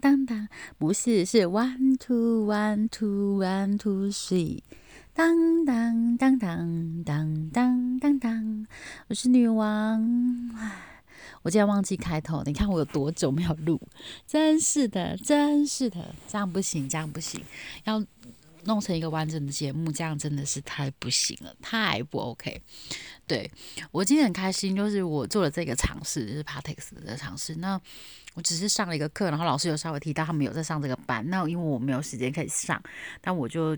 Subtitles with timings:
[0.00, 4.62] 当当，不是是 one two one two one two three，
[5.12, 8.66] 当当当当当当当当，
[9.08, 10.02] 我是女王。
[10.56, 11.02] 唉，
[11.42, 13.80] 我竟然忘记开头，你看我有多久没有录？
[14.26, 17.42] 真是的，真是的，这样不行，这样不行，
[17.84, 18.02] 要。
[18.64, 22.60] 弄成一个完整的节目，这样真的是太不行了，太不 OK。
[23.26, 23.50] 对
[23.90, 27.54] 我今天很开心，就是我做了这个尝试，就是 Partex 的尝试。
[27.56, 27.80] 那
[28.34, 31.28] 我只是上了一个课，然后老师有稍微提到他们有在上这个班。
[31.30, 32.82] 那因为我没有时间可以上，
[33.20, 33.76] 但我就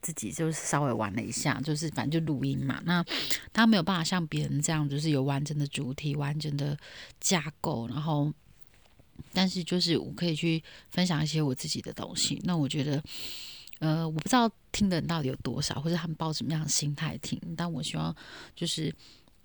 [0.00, 2.80] 自己就是稍微玩了一下，就是反正就录音嘛。
[2.84, 3.04] 那
[3.52, 6.76] 他没有办法像别人这样，就是有完整的主题、完整的
[7.20, 8.32] 架构，然后
[9.32, 12.40] 但是就是我可以去分享一些我自己的东西。
[12.44, 13.02] 那我觉得。
[13.78, 17.38] 呃，我不知道听的人到底有多少，或者他们抱什么样的心态听。
[17.54, 18.14] 但我希望，
[18.54, 18.94] 就是，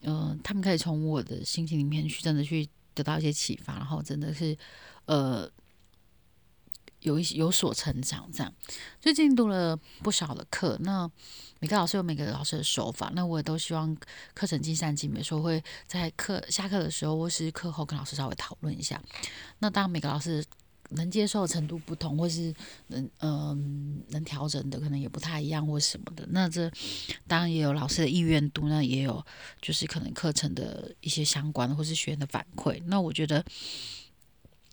[0.02, 4.58] 呃，他们可以从我的心情里面去真的去得到一些启发，然后真的是，
[5.04, 5.52] 呃，
[7.02, 8.30] 有一些有所成长。
[8.32, 8.54] 这样，
[9.02, 11.12] 最近读了不少的课，那
[11.60, 13.94] 每个老师有每个老师的手法，那我也都希望
[14.34, 19.02] 课程尽善尽美，说会在课下课的时候或是课后跟老师稍微讨论一下。
[19.60, 20.42] 那当，每个老师。
[20.92, 22.54] 能接受程度不同，或是
[22.88, 26.26] 能嗯能调整的，可能也不太一样，或什么的。
[26.30, 26.72] 那这
[27.28, 29.26] 当然也有老师的意愿度，那也有
[29.62, 32.82] 就是可能课程的一些相关，或是学员的反馈。
[32.86, 33.44] 那我觉得。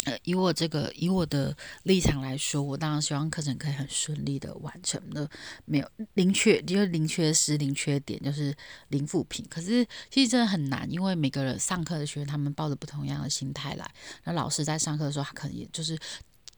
[0.04, 5.28] 呃，以我这个以我的立场来说，我当然希望课程可以很顺利的完成的，
[5.64, 8.56] 没有零缺，就是零缺失、零缺点，就是
[8.88, 9.44] 零负评。
[9.50, 13.92] 可是其实真的很难，因为每个人上课的学员他们抱着不同样的心态来，
[14.24, 15.98] 那老师在上课的时候，他可能也就是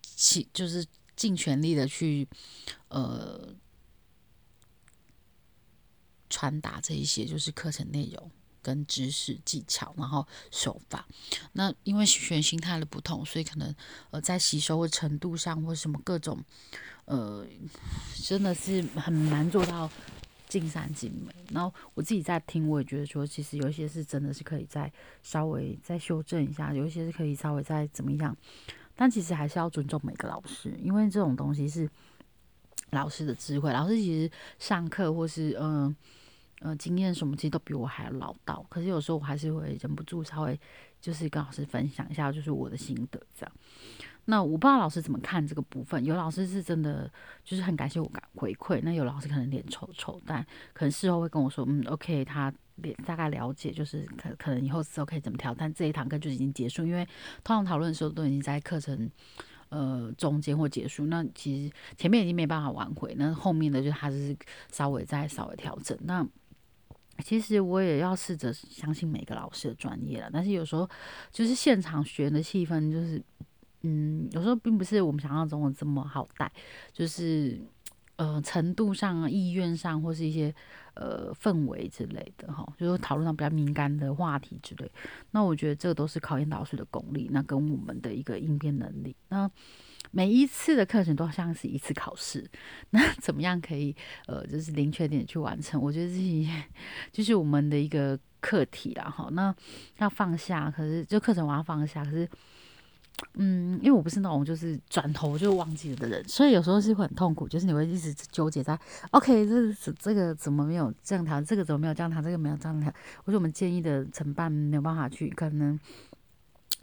[0.03, 0.85] 其就是
[1.17, 2.29] 尽全力的去
[2.89, 3.55] 呃
[6.29, 8.31] 传达这一些就是课程内容。
[8.63, 11.07] 跟知识技巧，然后手法，
[11.53, 13.75] 那因为学员心态的不同，所以可能
[14.11, 16.39] 呃在吸收的程度上，或什么各种
[17.05, 17.47] 呃，
[18.23, 19.91] 真的是很难做到
[20.49, 21.35] 尽善尽美。
[21.51, 24.93] 然后我自己在听，我也觉得说，其实有一些是真的是可以再
[25.23, 28.37] 稍微再修正一下，有一些是可以稍微再怎么样。
[28.95, 31.89] 但其实还是要尊重每个老师，因为这种东西是
[32.91, 33.73] 老师的智慧。
[33.73, 35.95] 老师其实上课或是嗯。
[36.61, 40.59] 呃经验什么其实都比我还要老道，可是有时候我还是会忍不住稍微
[41.01, 43.53] 就是跟老师分享一下，就是我的心得这样。
[44.27, 47.11] 那我不知道老师怎么看这个部分，有老师是真的
[47.43, 52.53] 就是很感谢我感回馈，那有老师可能脸臭臭，但可能事后会跟我说，嗯，OK，他
[53.05, 57.05] 大概了解，就是可可能以后之后可以怎么调，但这一堂课就已经结束，因为
[57.43, 59.11] 通常讨论的时候都已经在课程
[59.71, 64.37] 呃中间或结束，那其实前面已经没办法挽回，那后面的就他是
[64.71, 66.25] 稍微再稍微调整那。
[67.21, 70.89] 其实我也要试着相信每个老师的专业了，但是有时候
[71.31, 73.23] 就是现场学的气氛，就是
[73.83, 76.51] 嗯，有时候并不是我们想象中的这么好带，
[76.93, 77.59] 就是
[78.17, 80.55] 呃程度上、意愿上或是一些
[80.95, 84.91] 呃氛围之类的哈，就是讨论到比较敏感的话题之类。
[85.31, 89.17] 那我觉得这都是考验老师的功力，那跟我们的一个应变能力。
[89.29, 89.51] 那
[90.11, 92.49] 每一次的课程都像是一次考试，
[92.91, 93.95] 那 怎么样可以
[94.27, 95.81] 呃，就是零缺点去完成？
[95.81, 96.49] 我觉得自己
[97.13, 99.29] 就是我们的一个课题啦，哈。
[99.33, 99.55] 那
[99.99, 102.29] 要放下，可是就课程我要放下，可是
[103.35, 108.79] 嗯，因为我不是那种就是转头就忘记了的人，所以有时候是会很痛苦，就是你会一直纠结在
[109.11, 111.41] OK，这这个怎么没有这样调？
[111.43, 112.23] 这个怎么没有这样调？
[112.23, 112.91] 这个没有这样调？
[113.25, 115.79] 或者我们建议的承办没有办法去可能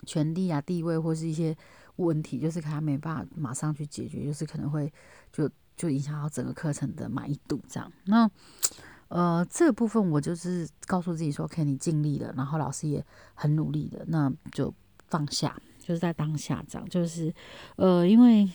[0.08, 1.56] 权力啊、地位或是一些。
[1.98, 4.94] 问题就是他没办法马上去解决，就是可能会
[5.34, 7.92] 就就影响到整个课程的满意度这样。
[8.06, 8.30] 那
[9.08, 13.04] 呃这部分我就是告诉自己说，OK，你尽力了，然后老师也
[13.34, 14.72] 很努力的，那就
[15.08, 16.88] 放下，就是在当下这样。
[16.88, 17.34] 就是
[17.78, 18.48] 呃，因为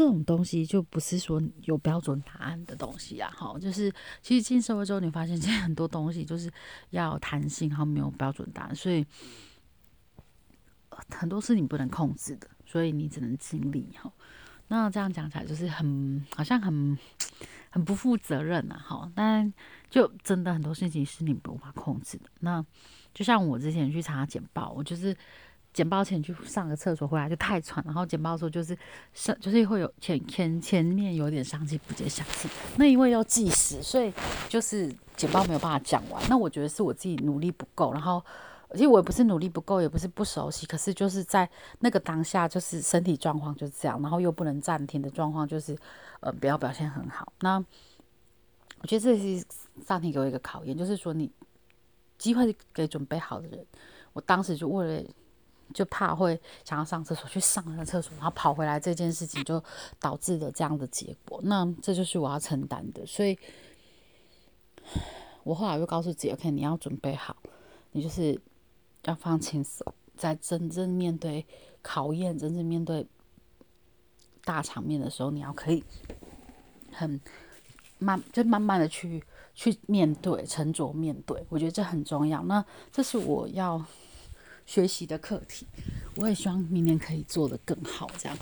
[0.00, 3.30] 这种东西就不是说有标准答案的东西啊。
[3.36, 6.50] 好，就是其实进社会之后，你发现现在很多东西就是
[6.88, 9.06] 要弹性，然后没有标准答案，所以。
[11.08, 14.12] 很多事情不能控制的，所以你只能尽力哈。
[14.68, 16.98] 那这样讲起来就是很好像很
[17.70, 19.10] 很不负责任呐哈。
[19.14, 19.50] 但
[19.88, 22.24] 就真的很多事情是你无法控制的。
[22.40, 22.62] 那
[23.14, 25.16] 就像我之前去查简报，我就是
[25.72, 28.76] 简报前去上个厕所回来就太喘，然后简报的时候就是
[29.12, 32.48] 上就是会有前前前面有点上气不接下气。
[32.76, 34.12] 那因为要计时，所以
[34.48, 36.22] 就是简报没有办法讲完。
[36.28, 38.22] 那我觉得是我自己努力不够，然后。
[38.72, 41.50] 而且我也不是努力不够，也不是不熟悉，可是就是在
[41.80, 45.76] 那个当下，就是身体状况就是这样，然后又不能暂停的状况，就是
[46.20, 47.32] 呃，不要表现很好。
[47.40, 47.56] 那
[48.80, 49.44] 我觉得这是
[49.84, 51.28] 上天给我一个考验，就是说你
[52.16, 53.66] 机会给准备好的人，
[54.12, 55.04] 我当时就为了
[55.72, 59.62] 就怕会想要上厕所，去上了厕所，然后跑回来这件事情就
[59.98, 61.40] 导致了这样的结果。
[61.44, 63.38] 那这就是我要承担的，所以，
[65.44, 67.36] 我后来就告诉自己：OK，你要准备好，
[67.92, 68.40] 你就是
[69.04, 69.86] 要放轻松，
[70.16, 71.46] 在真正面对
[71.82, 73.06] 考验、真正面对
[74.44, 75.84] 大场面的时候，你要可以
[76.90, 77.20] 很
[77.98, 79.22] 慢，就慢慢的去
[79.54, 81.46] 去面对、沉着面对。
[81.48, 82.42] 我觉得这很重要。
[82.44, 83.84] 那这是我要。
[84.70, 85.66] 学习的课题，
[86.14, 88.38] 我也希望明年可以做得更好，这样。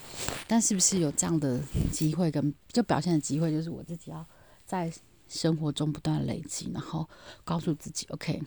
[0.46, 1.58] 但是不是有这样的
[1.90, 4.22] 机会跟就表现的机会，就是我自己要
[4.66, 4.92] 在
[5.26, 7.08] 生活中不断累积，然后
[7.44, 8.42] 告诉自己，OK，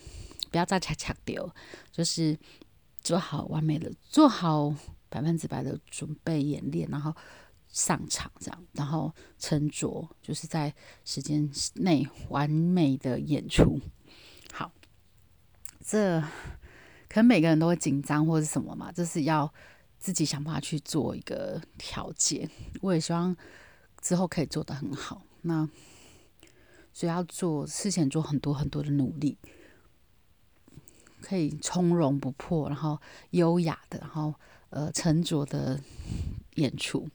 [0.51, 1.51] 不要再恰恰丢，
[1.91, 2.37] 就是
[3.01, 4.71] 做好完美的，做好
[5.09, 7.11] 百分之百的准备演练，然后
[7.67, 10.71] 上场这样，然后沉着，就是在
[11.03, 13.79] 时间内完美的演出。
[14.53, 14.71] 好，
[15.83, 16.23] 这。
[17.11, 19.53] 可能每个人都会紧张或者什么嘛，就是要
[19.99, 22.49] 自己想办法去做一个调节。
[22.79, 23.35] 我也希望
[23.99, 25.21] 之后可以做得很好。
[25.41, 25.67] 那
[26.93, 29.37] 所以要做事前做很多很多的努力，
[31.19, 32.97] 可以从容不迫，然后
[33.31, 34.33] 优雅的，然后
[34.69, 35.77] 呃沉着的
[36.55, 37.09] 演出，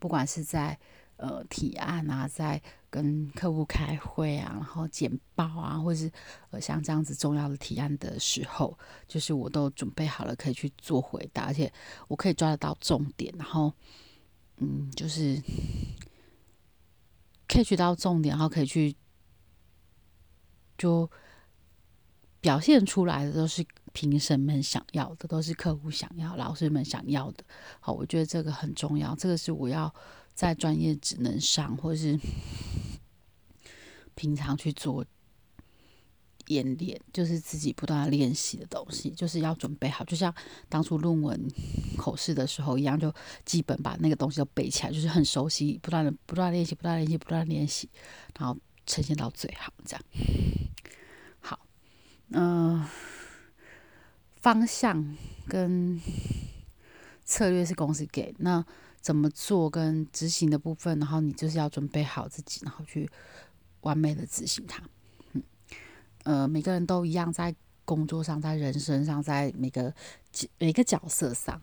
[0.00, 0.76] 不管是在。
[1.22, 6.10] 呃，提案啊，在跟客户开会啊，然后简报啊，或是
[6.50, 8.76] 呃像这样子重要的提案的时候，
[9.06, 11.72] 就是我都准备好了，可以去做回答，而且
[12.08, 13.72] 我可以抓得到重点，然后
[14.56, 15.40] 嗯，就是
[17.46, 18.96] 可以取到重点，然后可以去
[20.76, 21.08] 就
[22.40, 27.44] 表现出来的都是评审们想要的，都是客户想要，老师们想要的。
[27.78, 29.94] 好，我觉得这个很重要，这个是我要。
[30.34, 32.18] 在专业职能上，或是
[34.14, 35.04] 平常去做
[36.46, 40.04] 演练，就是自己不断练习的东西，就是要准备好。
[40.04, 40.34] 就像
[40.68, 41.48] 当初论文
[41.96, 47.88] 口试的时候一样，就基本把那个东西都背起来，就是很熟悉，不断的不断练习，不断练习，不断练习，
[48.38, 49.72] 然后呈现到最好。
[49.84, 50.04] 这样
[51.40, 51.60] 好，
[52.30, 52.84] 嗯，
[54.36, 55.16] 方向
[55.46, 56.00] 跟
[57.24, 58.64] 策略是公司给那。
[59.00, 63.10] 怎么做跟执行的部分，然后你就是要准备好自己，然后去
[63.80, 64.82] 完美的执行它。
[65.32, 65.42] 嗯，
[66.24, 67.54] 呃，每个人都一样，在
[67.86, 69.94] 工作上，在人生上，在每个
[70.58, 71.60] 每个角色上，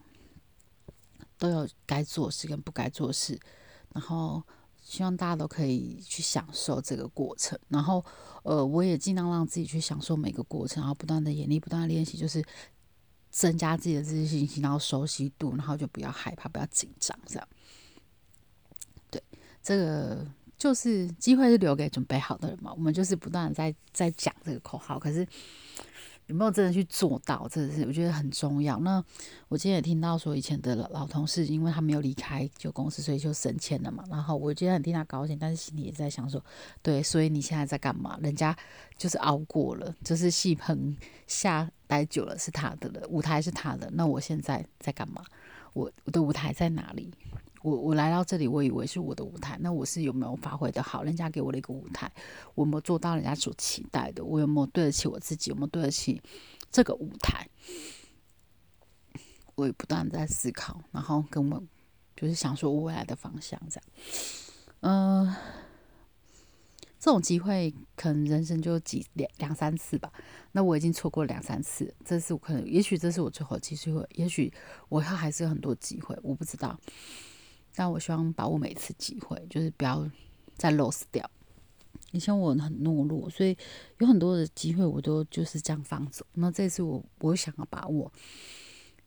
[1.38, 3.40] 都有该做事跟不该做事。
[3.94, 4.42] 然后
[4.82, 7.58] 希望大家都可以去享受这个过程。
[7.70, 8.04] 然后，
[8.42, 12.44] 呃，我也尽量让自己去享受每个过程，然后不断的演练，不断的练习，就是。
[13.38, 17.48] 增加自己的自信心，然后熟悉度，然后就不要害怕，不要紧张，这样。
[19.12, 19.22] 对，
[19.62, 20.26] 这个
[20.58, 22.74] 就是机会是留给准备好的人嘛。
[22.74, 25.20] 我们就是不断的在在讲这个口号，可是
[26.26, 28.80] 有没有真的去做到，真的是我觉得很重要。
[28.80, 29.04] 那
[29.50, 34.04] 我今天也听到说，以前的老同事，因为他没有离开旧公司，所以就升迁了嘛。
[34.10, 36.44] 然后我今天很替他高兴，但是心里也在想说，
[36.82, 38.18] 对，所以你现在在干嘛？
[38.20, 38.58] 人家
[38.98, 40.98] 就是熬过了，就是戏棚
[41.28, 41.72] 下。
[41.88, 43.90] 待久了是他的了，舞台是他的。
[43.94, 45.24] 那我现在在干嘛？
[45.74, 47.12] 我我的舞台在哪里？
[47.64, 49.58] 我我来到这里，我以为是我的舞台。
[49.60, 51.04] 那我是有没有发挥的好？
[51.04, 52.12] 人家给我的一个舞台，
[52.56, 54.24] 我有没有做到人家所期待的？
[54.24, 55.50] 我有没有对得起我自己？
[55.50, 56.22] 有没有对得起
[56.72, 57.48] 这个舞台？
[59.56, 61.64] 我也不断在思考，然后跟我
[62.16, 63.84] 就是想说未来的方向这样。
[64.82, 65.36] 嗯。
[67.00, 70.12] 这种机会可能人生就几两两三次吧，
[70.52, 74.52] 那我已经错过两三次，这次我可能也许这是我最后机会，也许
[74.90, 76.80] 我还还是有很多机会，我不知道。
[77.76, 80.10] 但我希望把握每次机会，就是不要
[80.56, 81.30] 再 lose 掉。
[82.12, 83.56] 以前我很懦弱，所以
[84.00, 86.26] 有很多的机会我都就是这样放走。
[86.34, 88.12] 那这次我我想要把握。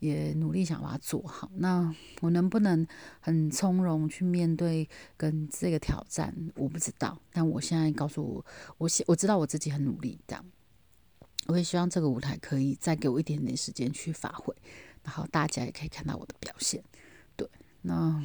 [0.01, 1.51] 也努力想把它做好。
[1.55, 2.87] 那我能不能
[3.21, 6.35] 很从容去面对跟这个挑战？
[6.57, 7.17] 我不知道。
[7.33, 8.45] 但我现在告诉我，
[8.79, 10.19] 我我知道我自己很努力。
[10.27, 10.45] 这样，
[11.47, 14.55] 我也希望这个舞台可以再给我一点点时间去发挥，
[15.05, 16.83] 然后大家也可以看到我的表现。
[17.37, 17.49] 对，
[17.83, 18.23] 那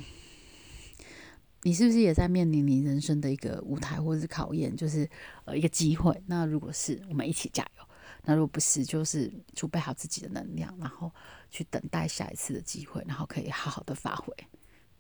[1.64, 4.76] 你是不是也在面临你人生的一个舞台或者是考验？
[4.76, 5.10] 就是
[5.46, 6.24] 呃一个机会。
[6.28, 7.86] 那如果是我们一起加油。
[8.24, 11.12] 那如果不是，就是储备好自己的能量，然后
[11.50, 14.34] 去等待下一次的机会，然后可以好好的发挥。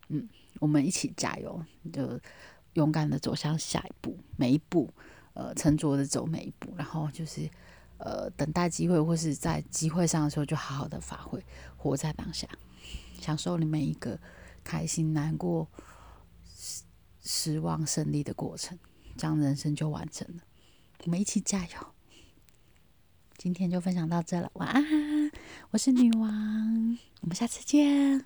[0.09, 2.19] 嗯，我们一起加油，就
[2.73, 4.93] 勇敢的走向下一步，每一步，
[5.33, 7.49] 呃，沉着的走每一步，然后就是
[7.97, 11.43] 呃，等待机会或是在机会上的时候，就好好的发挥，
[11.75, 12.47] 活在当下，
[13.19, 14.19] 享受你每一个
[14.63, 15.67] 开心、难过、
[16.53, 16.83] 失
[17.23, 18.77] 失望、胜利的过程，
[19.17, 20.43] 这样人生就完成了。
[21.05, 21.94] 我们一起加油。
[23.37, 24.83] 今天就分享到这了晚安。
[25.71, 28.23] 我是女王我们下次见。